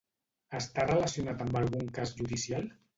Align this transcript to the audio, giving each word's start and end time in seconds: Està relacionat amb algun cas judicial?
Està 0.59 0.87
relacionat 0.87 1.47
amb 1.47 1.63
algun 1.63 1.95
cas 2.01 2.19
judicial? 2.19 2.71